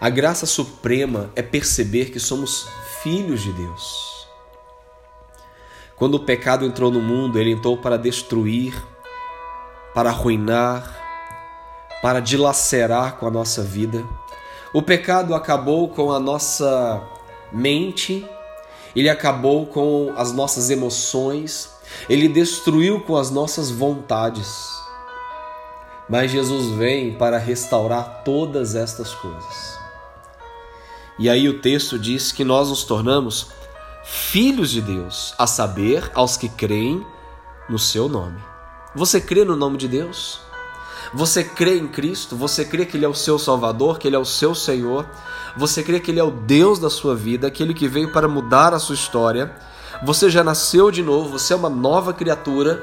A 0.00 0.08
graça 0.08 0.46
suprema 0.46 1.30
é 1.34 1.42
perceber 1.42 2.10
que 2.10 2.20
somos 2.20 2.68
filhos 3.02 3.40
de 3.40 3.52
Deus. 3.52 4.26
Quando 5.96 6.14
o 6.14 6.24
pecado 6.24 6.64
entrou 6.64 6.90
no 6.90 7.00
mundo, 7.00 7.38
ele 7.38 7.52
entrou 7.52 7.76
para 7.76 7.96
destruir, 7.96 8.74
para 9.94 10.10
arruinar, 10.10 10.96
para 12.00 12.20
dilacerar 12.20 13.16
com 13.16 13.26
a 13.26 13.30
nossa 13.30 13.62
vida. 13.62 14.04
O 14.72 14.82
pecado 14.82 15.34
acabou 15.34 15.88
com 15.88 16.12
a 16.12 16.18
nossa 16.18 17.02
mente 17.52 18.26
ele 18.94 19.08
acabou 19.08 19.66
com 19.66 20.12
as 20.16 20.32
nossas 20.32 20.70
emoções, 20.70 21.70
ele 22.08 22.28
destruiu 22.28 23.00
com 23.00 23.16
as 23.16 23.30
nossas 23.30 23.70
vontades. 23.70 24.70
Mas 26.08 26.30
Jesus 26.30 26.76
vem 26.76 27.14
para 27.14 27.38
restaurar 27.38 28.22
todas 28.24 28.74
estas 28.74 29.14
coisas. 29.14 29.78
E 31.18 31.28
aí 31.28 31.48
o 31.48 31.60
texto 31.60 31.98
diz 31.98 32.32
que 32.32 32.44
nós 32.44 32.68
nos 32.68 32.84
tornamos 32.84 33.48
filhos 34.04 34.70
de 34.70 34.80
Deus, 34.80 35.34
a 35.38 35.46
saber, 35.46 36.10
aos 36.14 36.36
que 36.36 36.48
creem 36.48 37.04
no 37.68 37.78
seu 37.78 38.08
nome. 38.08 38.40
Você 38.94 39.20
crê 39.20 39.44
no 39.44 39.56
nome 39.56 39.78
de 39.78 39.88
Deus? 39.88 40.40
Você 41.14 41.44
crê 41.44 41.78
em 41.78 41.86
Cristo? 41.86 42.34
Você 42.36 42.64
crê 42.64 42.86
que 42.86 42.96
Ele 42.96 43.04
é 43.04 43.08
o 43.08 43.14
seu 43.14 43.38
Salvador, 43.38 43.98
que 43.98 44.08
Ele 44.08 44.16
é 44.16 44.18
o 44.18 44.24
seu 44.24 44.54
Senhor? 44.54 45.06
Você 45.56 45.82
crê 45.82 46.00
que 46.00 46.10
Ele 46.10 46.20
é 46.20 46.24
o 46.24 46.30
Deus 46.30 46.78
da 46.78 46.88
sua 46.88 47.14
vida, 47.14 47.46
aquele 47.46 47.74
que 47.74 47.86
veio 47.86 48.10
para 48.12 48.26
mudar 48.26 48.72
a 48.72 48.78
sua 48.78 48.94
história? 48.94 49.54
Você 50.04 50.30
já 50.30 50.42
nasceu 50.42 50.90
de 50.90 51.02
novo, 51.02 51.38
você 51.38 51.52
é 51.52 51.56
uma 51.56 51.68
nova 51.68 52.14
criatura. 52.14 52.82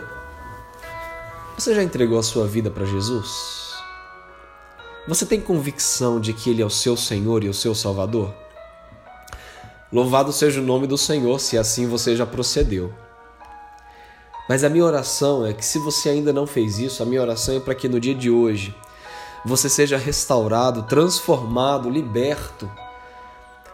Você 1.58 1.74
já 1.74 1.84
entregou 1.84 2.20
a 2.20 2.24
sua 2.24 2.46
vida 2.46 2.70
para 2.70 2.86
Jesus? 2.86 3.74
Você 5.08 5.26
tem 5.26 5.42
convicção 5.42 6.20
de 6.20 6.32
que 6.32 6.52
Ele 6.52 6.62
é 6.62 6.66
o 6.66 6.70
seu 6.70 6.96
Senhor 6.96 7.44
e 7.44 7.50
o 7.50 7.54
seu 7.54 7.74
Salvador? 7.74 8.32
Louvado 9.92 10.32
seja 10.32 10.62
o 10.62 10.64
nome 10.64 10.86
do 10.86 11.00
Senhor, 11.00 11.40
se 11.40 11.58
assim 11.58 11.88
você 11.88 12.16
já 12.16 12.28
procedeu. 12.28 12.94
Mas 14.50 14.64
a 14.64 14.70
minha 14.70 14.84
oração 14.84 15.46
é 15.46 15.54
que, 15.54 15.64
se 15.64 15.78
você 15.78 16.10
ainda 16.10 16.34
não 16.34 16.48
fez 16.48 16.80
isso, 16.80 17.04
a 17.04 17.06
minha 17.06 17.22
oração 17.22 17.56
é 17.56 17.60
para 17.60 17.76
que 17.76 17.88
no 17.88 18.00
dia 18.00 18.16
de 18.16 18.32
hoje 18.32 18.76
você 19.46 19.70
seja 19.70 19.96
restaurado, 19.96 20.82
transformado, 20.84 21.88
liberto. 21.88 22.68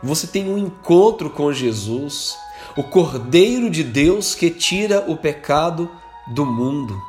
Você 0.04 0.28
tenha 0.28 0.52
um 0.52 0.58
encontro 0.58 1.30
com 1.30 1.54
Jesus, 1.54 2.38
o 2.76 2.84
Cordeiro 2.84 3.70
de 3.70 3.86
Deus 3.86 4.36
que 4.36 4.50
tira 4.50 5.06
o 5.08 5.16
pecado 5.16 5.90
do 6.28 6.46
mundo. 6.46 7.02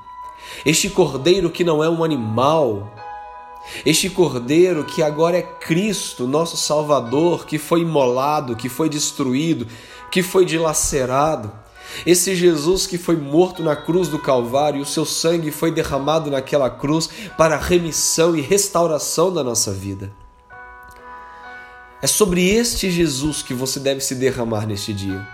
Este 0.64 0.88
Cordeiro 0.88 1.50
que 1.50 1.64
não 1.64 1.82
é 1.82 1.90
um 1.90 2.04
animal, 2.04 2.94
este 3.84 4.08
Cordeiro 4.08 4.84
que 4.84 5.02
agora 5.02 5.38
é 5.38 5.42
Cristo, 5.42 6.28
nosso 6.28 6.56
Salvador, 6.56 7.44
que 7.44 7.58
foi 7.58 7.80
imolado, 7.80 8.54
que 8.54 8.68
foi 8.68 8.88
destruído, 8.88 9.66
que 10.08 10.22
foi 10.22 10.44
dilacerado. 10.44 11.65
Esse 12.04 12.34
Jesus 12.34 12.86
que 12.86 12.98
foi 12.98 13.16
morto 13.16 13.62
na 13.62 13.74
cruz 13.74 14.08
do 14.08 14.18
Calvário, 14.18 14.82
o 14.82 14.86
seu 14.86 15.04
sangue 15.04 15.50
foi 15.50 15.70
derramado 15.70 16.30
naquela 16.30 16.68
cruz 16.68 17.08
para 17.36 17.56
a 17.56 17.60
remissão 17.60 18.36
e 18.36 18.40
restauração 18.40 19.32
da 19.32 19.42
nossa 19.42 19.72
vida. 19.72 20.12
É 22.02 22.06
sobre 22.06 22.48
este 22.48 22.90
Jesus 22.90 23.42
que 23.42 23.54
você 23.54 23.80
deve 23.80 24.00
se 24.00 24.14
derramar 24.14 24.66
neste 24.66 24.92
dia. 24.92 25.26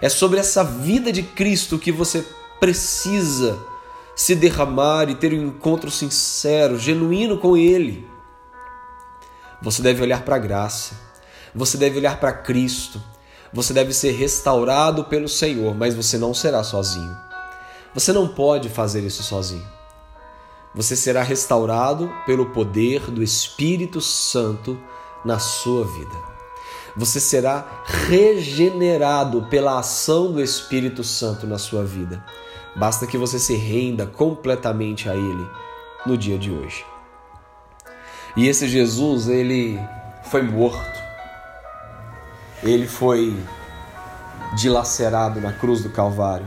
É 0.00 0.08
sobre 0.08 0.38
essa 0.38 0.62
vida 0.62 1.12
de 1.12 1.22
Cristo 1.22 1.78
que 1.78 1.90
você 1.90 2.24
precisa 2.60 3.58
se 4.14 4.34
derramar 4.34 5.10
e 5.10 5.14
ter 5.14 5.32
um 5.32 5.48
encontro 5.48 5.90
sincero, 5.90 6.78
genuíno 6.78 7.38
com 7.38 7.56
Ele. 7.56 8.08
Você 9.60 9.82
deve 9.82 10.02
olhar 10.02 10.22
para 10.22 10.36
a 10.36 10.38
graça, 10.38 10.94
você 11.54 11.76
deve 11.76 11.98
olhar 11.98 12.20
para 12.20 12.32
Cristo, 12.32 13.02
você 13.54 13.72
deve 13.72 13.94
ser 13.94 14.10
restaurado 14.10 15.04
pelo 15.04 15.28
Senhor, 15.28 15.76
mas 15.76 15.94
você 15.94 16.18
não 16.18 16.34
será 16.34 16.64
sozinho. 16.64 17.16
Você 17.94 18.12
não 18.12 18.26
pode 18.26 18.68
fazer 18.68 19.00
isso 19.02 19.22
sozinho. 19.22 19.66
Você 20.74 20.96
será 20.96 21.22
restaurado 21.22 22.12
pelo 22.26 22.46
poder 22.46 23.08
do 23.12 23.22
Espírito 23.22 24.00
Santo 24.00 24.76
na 25.24 25.38
sua 25.38 25.84
vida. 25.84 26.34
Você 26.96 27.20
será 27.20 27.82
regenerado 28.08 29.42
pela 29.42 29.78
ação 29.78 30.32
do 30.32 30.42
Espírito 30.42 31.04
Santo 31.04 31.46
na 31.46 31.56
sua 31.56 31.84
vida. 31.84 32.24
Basta 32.74 33.06
que 33.06 33.16
você 33.16 33.38
se 33.38 33.54
renda 33.54 34.04
completamente 34.04 35.08
a 35.08 35.14
Ele 35.14 35.48
no 36.04 36.18
dia 36.18 36.36
de 36.36 36.50
hoje. 36.50 36.84
E 38.36 38.48
esse 38.48 38.66
Jesus, 38.66 39.28
ele 39.28 39.78
foi 40.24 40.42
morto. 40.42 40.93
Ele 42.64 42.88
foi 42.88 43.40
dilacerado 44.56 45.40
na 45.40 45.52
cruz 45.52 45.82
do 45.82 45.90
Calvário. 45.90 46.46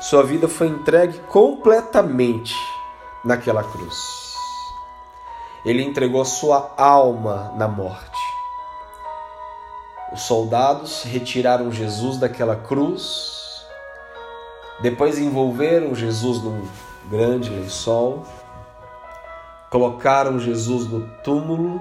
Sua 0.00 0.22
vida 0.22 0.46
foi 0.46 0.68
entregue 0.68 1.18
completamente 1.28 2.54
naquela 3.24 3.64
cruz. 3.64 3.96
Ele 5.64 5.82
entregou 5.82 6.24
sua 6.24 6.72
alma 6.76 7.52
na 7.56 7.66
morte. 7.66 8.16
Os 10.12 10.20
soldados 10.22 11.02
retiraram 11.02 11.72
Jesus 11.72 12.18
daquela 12.18 12.54
cruz 12.54 13.36
depois 14.80 15.18
envolveram 15.18 15.94
Jesus 15.94 16.42
num 16.42 16.68
grande 17.08 17.48
lençol, 17.48 18.26
colocaram 19.70 20.38
Jesus 20.38 20.86
no 20.86 21.08
túmulo 21.24 21.80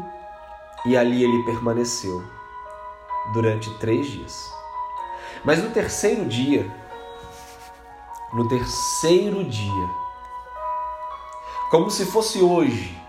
e 0.85 0.95
ali 0.95 1.21
ele 1.23 1.43
permaneceu 1.43 2.23
durante 3.33 3.69
três 3.77 4.07
dias. 4.07 4.53
Mas 5.43 5.61
no 5.61 5.69
terceiro 5.69 6.25
dia, 6.25 6.71
no 8.33 8.47
terceiro 8.47 9.43
dia, 9.43 9.89
como 11.69 11.89
se 11.89 12.05
fosse 12.05 12.41
hoje, 12.41 12.99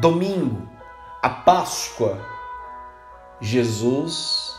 domingo, 0.00 0.68
a 1.22 1.28
Páscoa, 1.28 2.18
Jesus 3.40 4.54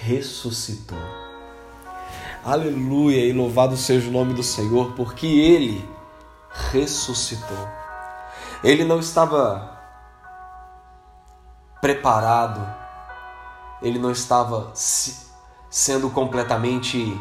ressuscitou. 0.00 0.98
Aleluia 2.44 3.24
e 3.24 3.32
louvado 3.32 3.76
seja 3.76 4.08
o 4.08 4.12
nome 4.12 4.34
do 4.34 4.42
Senhor, 4.42 4.92
porque 4.92 5.26
ele 5.26 5.88
ressuscitou. 6.70 7.68
Ele 8.64 8.84
não 8.84 8.98
estava 8.98 9.80
preparado, 11.80 12.81
ele 13.82 13.98
não 13.98 14.10
estava 14.10 14.72
sendo 14.74 16.08
completamente 16.10 17.20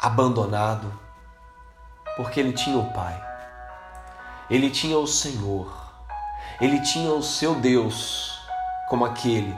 abandonado, 0.00 0.92
porque 2.16 2.40
ele 2.40 2.52
tinha 2.52 2.78
o 2.78 2.92
Pai, 2.92 3.18
ele 4.50 4.70
tinha 4.70 4.98
o 4.98 5.06
Senhor, 5.06 5.72
ele 6.60 6.80
tinha 6.82 7.12
o 7.12 7.22
seu 7.22 7.54
Deus 7.54 8.38
como 8.88 9.04
aquele 9.04 9.56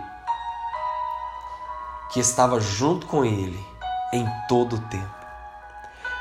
que 2.13 2.21
estava 2.21 2.61
junto 2.61 3.07
com 3.07 3.25
ele 3.25 3.67
em 4.13 4.27
todo 4.49 4.77
o 4.77 4.81
tempo. 4.89 5.17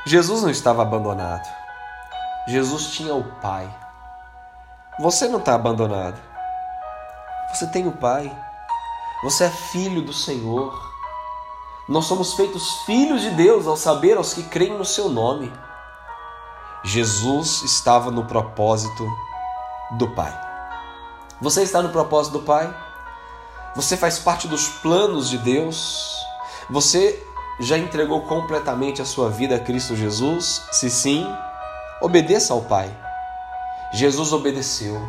Jesus 0.06 0.42
não 0.42 0.50
estava 0.50 0.82
abandonado. 0.82 1.48
Jesus 2.46 2.92
tinha 2.92 3.14
o 3.14 3.24
Pai. 3.40 3.68
Você 5.00 5.26
não 5.26 5.40
está 5.40 5.54
abandonado. 5.54 6.20
Você 7.52 7.66
tem 7.66 7.86
o 7.88 7.92
Pai. 7.92 8.30
Você 9.22 9.44
é 9.44 9.50
filho 9.50 10.02
do 10.02 10.12
Senhor. 10.12 10.78
Nós 11.88 12.04
somos 12.04 12.34
feitos 12.34 12.70
filhos 12.84 13.22
de 13.22 13.30
Deus 13.30 13.66
ao 13.66 13.76
saber 13.76 14.16
aos 14.16 14.34
que 14.34 14.42
creem 14.42 14.76
no 14.76 14.84
seu 14.84 15.08
nome. 15.08 15.52
Jesus 16.84 17.62
estava 17.62 18.10
no 18.10 18.26
propósito 18.26 19.06
do 19.92 20.08
Pai. 20.10 20.32
Você 21.40 21.62
está 21.62 21.80
no 21.82 21.88
propósito 21.88 22.34
do 22.34 22.44
Pai? 22.44 22.72
Você 23.74 23.96
faz 23.96 24.18
parte 24.18 24.46
dos 24.48 24.68
planos 24.68 25.28
de 25.28 25.38
Deus? 25.38 26.16
Você 26.70 27.22
já 27.60 27.78
entregou 27.78 28.22
completamente 28.22 29.00
a 29.00 29.04
sua 29.04 29.30
vida 29.30 29.56
a 29.56 29.60
Cristo 29.60 29.96
Jesus? 29.96 30.62
Se 30.72 30.90
sim, 30.90 31.26
obedeça 32.00 32.52
ao 32.52 32.62
Pai. 32.62 32.90
Jesus 33.92 34.32
obedeceu. 34.32 35.00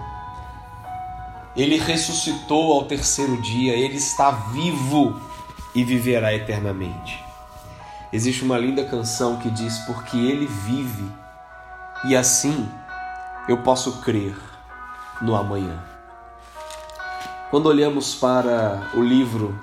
Ele 1.58 1.78
ressuscitou 1.78 2.72
ao 2.72 2.86
terceiro 2.86 3.42
dia, 3.42 3.74
ele 3.74 3.98
está 3.98 4.30
vivo 4.30 5.20
e 5.74 5.84
viverá 5.84 6.32
eternamente. 6.32 7.20
Existe 8.14 8.44
uma 8.44 8.60
linda 8.60 8.86
canção 8.86 9.38
que 9.38 9.50
diz: 9.50 9.80
Porque 9.80 10.16
ele 10.16 10.46
vive, 10.46 11.12
e 12.06 12.16
assim 12.16 12.70
eu 13.50 13.58
posso 13.64 14.02
crer 14.02 14.38
no 15.20 15.36
amanhã. 15.36 15.84
Quando 17.50 17.66
olhamos 17.66 18.14
para 18.14 18.92
o 18.94 19.02
livro 19.02 19.60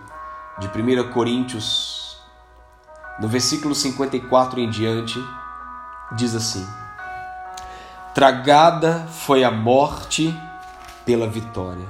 de 0.59 0.67
1 0.67 1.13
Coríntios, 1.13 2.19
no 3.21 3.29
versículo 3.29 3.73
54 3.73 4.59
em 4.59 4.69
diante, 4.69 5.19
diz 6.17 6.35
assim: 6.35 6.67
Tragada 8.13 9.07
foi 9.11 9.45
a 9.45 9.51
morte 9.51 10.37
pela 11.05 11.27
vitória. 11.27 11.87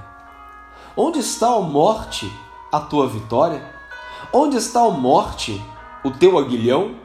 Onde 0.96 1.18
está 1.18 1.48
a 1.48 1.61
morte, 1.61 2.31
a 2.72 2.81
tua 2.81 3.09
vitória? 3.09 3.64
Onde 4.33 4.57
está 4.57 4.81
a 4.81 4.90
morte, 4.90 5.62
o 6.05 6.11
teu 6.11 6.38
aguilhão? 6.38 6.96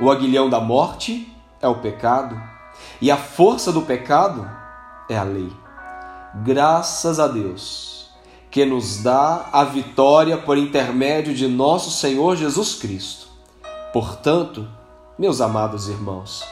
O 0.00 0.10
aguilhão 0.10 0.48
da 0.48 0.60
morte 0.60 1.32
é 1.60 1.68
o 1.68 1.76
pecado, 1.76 2.40
e 3.00 3.10
a 3.10 3.16
força 3.16 3.70
do 3.70 3.82
pecado 3.82 4.50
é 5.08 5.16
a 5.16 5.22
lei. 5.22 5.52
Graças 6.42 7.20
a 7.20 7.28
Deus 7.28 8.10
que 8.50 8.66
nos 8.66 9.02
dá 9.02 9.48
a 9.50 9.64
vitória 9.64 10.36
por 10.36 10.58
intermédio 10.58 11.34
de 11.34 11.48
nosso 11.48 11.90
Senhor 11.90 12.36
Jesus 12.36 12.74
Cristo. 12.74 13.28
Portanto, 13.92 14.68
meus 15.18 15.40
amados 15.40 15.88
irmãos, 15.88 16.44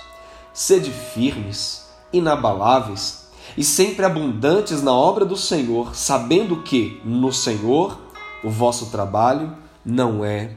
sede 0.52 0.90
firmes, 0.90 1.90
inabaláveis 2.12 3.19
e 3.56 3.64
sempre 3.64 4.04
abundantes 4.04 4.82
na 4.82 4.92
obra 4.92 5.24
do 5.24 5.36
Senhor, 5.36 5.94
sabendo 5.94 6.62
que 6.62 7.00
no 7.04 7.32
Senhor 7.32 7.98
o 8.42 8.50
vosso 8.50 8.86
trabalho 8.86 9.56
não 9.84 10.24
é 10.24 10.52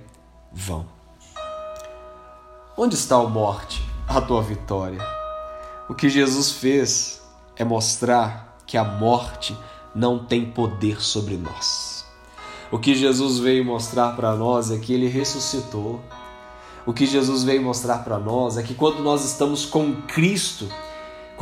vão. 0.51 0.85
Onde 2.77 2.95
está 2.95 3.17
a 3.17 3.23
morte, 3.23 3.83
a 4.07 4.19
tua 4.19 4.41
vitória? 4.41 4.99
O 5.89 5.93
que 5.93 6.09
Jesus 6.09 6.51
fez 6.51 7.21
é 7.55 7.63
mostrar 7.63 8.57
que 8.65 8.77
a 8.77 8.83
morte 8.83 9.55
não 9.93 10.25
tem 10.25 10.45
poder 10.45 11.01
sobre 11.01 11.37
nós. 11.37 12.05
O 12.71 12.79
que 12.79 12.95
Jesus 12.95 13.37
veio 13.37 13.63
mostrar 13.63 14.15
para 14.15 14.35
nós 14.35 14.71
é 14.71 14.79
que 14.79 14.93
ele 14.93 15.07
ressuscitou. 15.07 16.01
O 16.85 16.91
que 16.91 17.05
Jesus 17.05 17.43
veio 17.43 17.61
mostrar 17.61 17.99
para 17.99 18.17
nós 18.17 18.57
é 18.57 18.63
que 18.63 18.73
quando 18.73 19.03
nós 19.03 19.23
estamos 19.23 19.65
com 19.65 19.93
Cristo, 20.07 20.67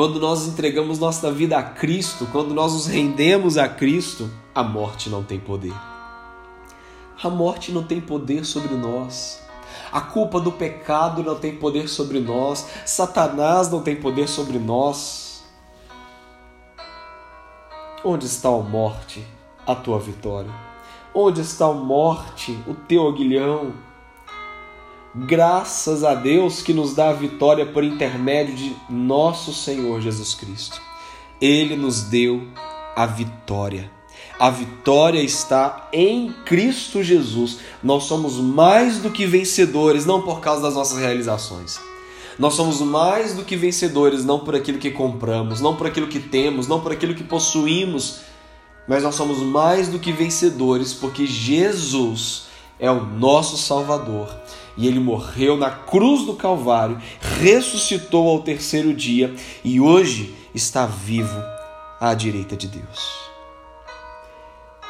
quando 0.02 0.20
nós 0.20 0.48
entregamos 0.48 0.98
nossa 0.98 1.32
vida 1.32 1.60
a 1.60 1.62
Cristo, 1.62 2.28
quando 2.32 2.56
nós 2.56 2.74
nos 2.74 2.88
rendemos 2.88 3.56
a 3.56 3.70
Cristo, 3.70 4.32
a 4.56 4.64
morte 4.64 5.12
não 5.12 5.24
tem 5.24 5.40
poder. 5.40 5.76
A 7.22 7.30
morte 7.30 7.72
não 7.72 7.84
tem 7.84 8.02
poder 8.02 8.44
sobre 8.44 8.74
nós. 8.74 9.40
A 9.92 10.02
culpa 10.02 10.40
do 10.40 10.52
pecado 10.52 11.22
não 11.22 11.36
tem 11.36 11.56
poder 11.56 11.88
sobre 11.88 12.20
nós. 12.20 12.68
Satanás 12.84 13.70
não 13.70 13.84
tem 13.84 13.96
poder 13.96 14.28
sobre 14.28 14.58
nós. 14.58 15.44
Onde 18.04 18.26
está 18.26 18.50
a 18.50 18.58
morte, 18.58 19.24
a 19.68 19.76
tua 19.76 20.00
vitória? 20.00 20.52
Onde 21.14 21.42
está 21.42 21.68
a 21.68 21.74
morte, 21.74 22.58
o 22.68 22.74
teu 22.74 23.08
aguilhão? 23.08 23.72
Graças 25.14 26.06
a 26.06 26.16
Deus 26.16 26.62
que 26.62 26.74
nos 26.74 26.96
dá 26.96 27.10
a 27.10 27.14
vitória 27.14 27.66
por 27.66 27.84
intermédio 27.84 28.56
de 28.56 28.74
nosso 28.90 29.54
Senhor 29.54 30.00
Jesus 30.00 30.34
Cristo. 30.34 30.82
Ele 31.42 31.76
nos 31.76 32.04
deu 32.04 32.48
a 32.96 33.06
vitória. 33.06 33.92
A 34.40 34.50
vitória 34.50 35.22
está 35.22 35.90
em 35.92 36.32
Cristo 36.46 37.04
Jesus. 37.04 37.58
Nós 37.84 38.06
somos 38.06 38.38
mais 38.38 39.00
do 39.00 39.12
que 39.12 39.26
vencedores, 39.26 40.06
não 40.06 40.22
por 40.22 40.40
causa 40.40 40.62
das 40.62 40.76
nossas 40.76 40.98
realizações. 40.98 41.78
Nós 42.40 42.54
somos 42.54 42.80
mais 42.80 43.34
do 43.34 43.44
que 43.44 43.58
vencedores, 43.58 44.24
não 44.24 44.40
por 44.40 44.56
aquilo 44.56 44.78
que 44.78 44.92
compramos, 44.92 45.60
não 45.60 45.76
por 45.76 45.88
aquilo 45.88 46.08
que 46.08 46.22
temos, 46.22 46.70
não 46.70 46.80
por 46.80 46.94
aquilo 46.94 47.16
que 47.16 47.24
possuímos, 47.26 48.22
mas 48.88 49.04
nós 49.04 49.16
somos 49.16 49.40
mais 49.40 49.90
do 49.90 50.00
que 50.00 50.14
vencedores 50.14 50.94
porque 50.94 51.28
Jesus 51.28 52.44
é 52.80 52.90
o 52.90 53.06
nosso 53.06 53.58
Salvador 53.58 54.30
e 54.78 54.88
ele 54.88 55.00
morreu 55.00 55.58
na 55.58 55.70
cruz 55.70 56.26
do 56.26 56.34
Calvário, 56.34 57.02
ressuscitou 57.40 58.30
ao 58.30 58.42
terceiro 58.42 58.94
dia 58.94 59.34
e 59.64 59.80
hoje 59.80 60.36
está 60.54 60.86
vivo 60.86 61.42
à 62.00 62.14
direita 62.14 62.56
de 62.56 62.68
Deus. 62.68 63.32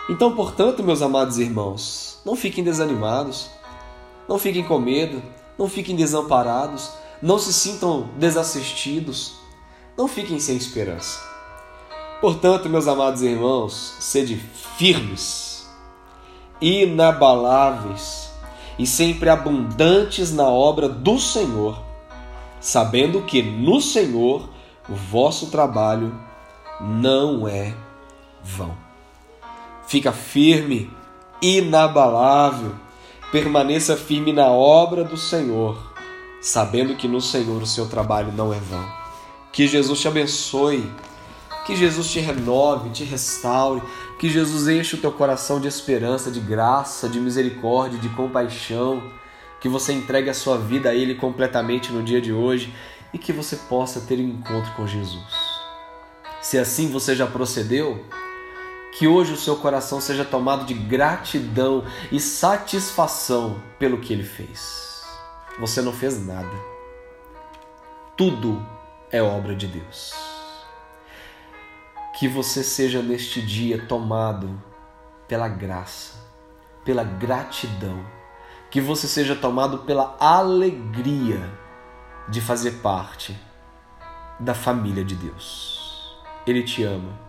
Então, 0.10 0.36
portanto, 0.36 0.84
meus 0.84 1.02
amados 1.02 1.38
irmãos, 1.38 2.20
não 2.26 2.36
fiquem 2.36 2.63
desanimados, 2.63 3.50
não 4.28 4.39
fiquem 4.39 4.63
com 4.63 4.80
medo, 4.80 5.22
não 5.58 5.70
fiquem 5.70 5.96
desamparados, 5.96 6.91
não 7.22 7.38
se 7.38 7.54
sintam 7.54 8.10
desassistidos, 8.17 9.34
não 9.98 10.08
fiquem 10.08 10.39
sem 10.39 10.58
esperança. 10.58 11.22
Portanto, 12.20 12.70
meus 12.70 12.88
amados 12.88 13.22
irmãos, 13.22 13.96
sede 14.00 14.38
firmes, 14.78 15.70
inabaláveis, 16.60 18.31
e 18.82 18.88
sempre 18.88 19.30
abundantes 19.30 20.34
na 20.34 20.50
obra 20.50 20.89
do 20.89 21.20
Senhor, 21.20 21.80
sabendo 22.60 23.22
que 23.22 23.39
no 23.39 23.80
Senhor 23.80 24.50
o 24.89 24.96
vosso 24.96 25.52
trabalho 25.52 26.20
não 26.80 27.48
é 27.48 27.76
vão. 28.44 28.76
Fica 29.86 30.12
firme, 30.12 30.89
inabalável, 31.39 32.74
permaneça 33.32 33.96
firme 33.96 34.34
na 34.34 34.48
obra 34.48 35.04
do 35.04 35.15
Senhor, 35.15 35.94
sabendo 36.41 36.96
que 36.96 37.08
no 37.08 37.22
Senhor 37.22 37.62
o 37.62 37.67
seu 37.67 37.88
trabalho 37.88 38.32
não 38.32 38.52
é 38.52 38.58
vão. 38.58 38.84
Que 39.54 39.67
Jesus 39.67 40.00
te 40.00 40.08
abençoe, 40.08 40.91
que 41.65 41.76
Jesus 41.76 42.12
te 42.12 42.19
renove, 42.19 42.89
te 42.89 43.04
restaure, 43.04 43.82
que 44.17 44.30
Jesus 44.30 44.67
enche 44.67 44.95
o 44.95 45.00
teu 45.00 45.12
coração 45.12 45.60
de 45.60 45.67
esperança, 45.67 46.32
de 46.32 46.39
graça, 46.39 47.08
de 47.08 47.19
misericórdia, 47.19 48.00
de 48.00 48.10
compaixão. 48.10 49.12
Que 49.60 49.69
você 49.69 49.93
entregue 49.93 50.30
a 50.30 50.34
sua 50.34 50.58
vida 50.58 50.89
a 50.89 50.95
Ele 50.95 51.15
completamente 51.15 51.91
no 51.91 52.02
dia 52.02 52.19
de 52.19 52.34
hoje 52.34 52.74
e 53.13 53.17
que 53.17 53.32
você 53.32 53.56
possa 53.56 54.02
ter 54.02 54.19
um 54.19 54.30
encontro 54.30 54.71
com 54.74 54.88
Jesus. 54.88 55.24
Se 56.41 56.58
assim 56.58 56.89
você 56.89 57.15
já 57.15 57.28
procedeu, 57.28 58.04
que 58.97 59.08
hoje 59.08 59.34
o 59.34 59.38
seu 59.38 59.56
coração 59.56 60.02
seja 60.02 60.26
tomado 60.26 60.65
de 60.65 60.74
gratidão 60.74 61.86
e 62.12 62.19
satisfação 62.19 63.62
pelo 63.78 64.00
que 64.00 64.12
Ele 64.12 64.24
fez. 64.24 65.04
Você 65.60 65.82
não 65.82 65.93
fez 65.93 66.26
nada. 66.26 66.50
Tudo 68.17 68.65
é 69.12 69.21
obra 69.21 69.56
de 69.56 69.67
Deus 69.67 70.31
que 72.13 72.28
você 72.28 72.63
seja 72.63 73.02
neste 73.02 73.41
dia 73.41 73.86
tomado 73.86 74.62
pela 75.28 75.47
graça, 75.47 76.15
pela 76.84 77.04
gratidão, 77.04 78.06
que 78.69 78.82
você 78.82 79.08
seja 79.08 79.36
tomado 79.36 79.80
pela 79.80 80.15
alegria 80.19 81.50
de 82.28 82.41
fazer 82.41 82.82
parte 82.82 83.38
da 84.39 84.54
família 84.54 85.04
de 85.04 85.15
Deus. 85.15 86.17
Ele 86.45 86.63
te 86.63 86.84
ama. 86.84 87.19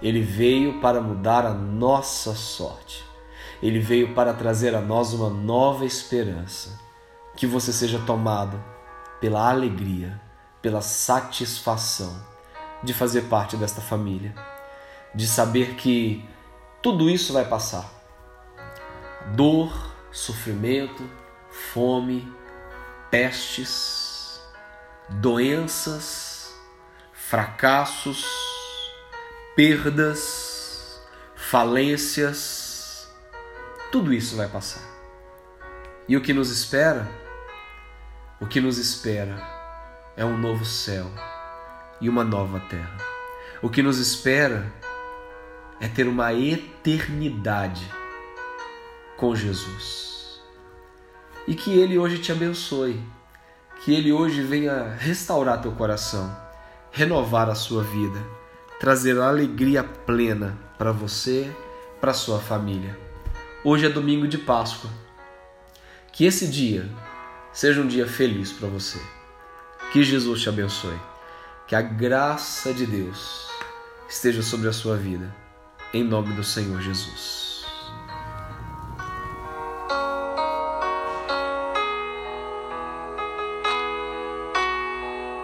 Ele 0.00 0.20
veio 0.20 0.80
para 0.80 1.00
mudar 1.00 1.46
a 1.46 1.54
nossa 1.54 2.34
sorte. 2.34 3.04
Ele 3.62 3.78
veio 3.78 4.14
para 4.14 4.34
trazer 4.34 4.74
a 4.74 4.80
nós 4.80 5.12
uma 5.12 5.30
nova 5.30 5.84
esperança. 5.84 6.80
Que 7.36 7.46
você 7.46 7.72
seja 7.72 7.98
tomado 8.00 8.62
pela 9.20 9.48
alegria, 9.48 10.20
pela 10.60 10.82
satisfação 10.82 12.31
de 12.82 12.92
fazer 12.92 13.22
parte 13.22 13.56
desta 13.56 13.80
família, 13.80 14.34
de 15.14 15.26
saber 15.26 15.74
que 15.74 16.26
tudo 16.82 17.08
isso 17.08 17.32
vai 17.32 17.44
passar. 17.44 17.88
Dor, 19.34 19.72
sofrimento, 20.10 21.08
fome, 21.72 22.30
pestes, 23.10 24.40
doenças, 25.08 26.52
fracassos, 27.12 28.26
perdas, 29.54 31.00
falências, 31.36 33.08
tudo 33.92 34.12
isso 34.12 34.36
vai 34.36 34.48
passar. 34.48 34.82
E 36.08 36.16
o 36.16 36.20
que 36.20 36.32
nos 36.32 36.50
espera? 36.50 37.08
O 38.40 38.46
que 38.46 38.60
nos 38.60 38.76
espera 38.76 39.36
é 40.16 40.24
um 40.24 40.36
novo 40.36 40.64
céu 40.64 41.10
e 42.02 42.08
uma 42.08 42.24
nova 42.24 42.60
terra. 42.60 42.98
O 43.62 43.70
que 43.70 43.80
nos 43.80 43.98
espera 43.98 44.70
é 45.80 45.86
ter 45.86 46.08
uma 46.08 46.34
eternidade 46.34 47.88
com 49.16 49.34
Jesus. 49.34 50.42
E 51.46 51.54
que 51.54 51.70
Ele 51.78 51.96
hoje 51.96 52.18
te 52.18 52.32
abençoe, 52.32 53.00
que 53.84 53.94
Ele 53.94 54.12
hoje 54.12 54.42
venha 54.42 54.94
restaurar 54.98 55.62
teu 55.62 55.72
coração, 55.72 56.36
renovar 56.90 57.48
a 57.48 57.54
sua 57.54 57.84
vida, 57.84 58.20
trazer 58.80 59.18
alegria 59.18 59.84
plena 59.84 60.58
para 60.76 60.90
você, 60.90 61.50
para 62.00 62.12
sua 62.12 62.40
família. 62.40 62.98
Hoje 63.64 63.86
é 63.86 63.88
domingo 63.88 64.26
de 64.26 64.38
Páscoa. 64.38 64.90
Que 66.12 66.24
esse 66.24 66.48
dia 66.48 66.88
seja 67.52 67.80
um 67.80 67.86
dia 67.86 68.08
feliz 68.08 68.50
para 68.50 68.68
você. 68.68 69.00
Que 69.92 70.02
Jesus 70.02 70.40
te 70.40 70.48
abençoe. 70.48 71.11
Que 71.72 71.76
a 71.76 71.80
graça 71.80 72.74
de 72.74 72.84
Deus 72.84 73.48
esteja 74.06 74.42
sobre 74.42 74.68
a 74.68 74.74
sua 74.74 74.94
vida, 74.94 75.34
em 75.94 76.04
nome 76.04 76.34
do 76.34 76.44
Senhor 76.44 76.82
Jesus. 76.82 77.41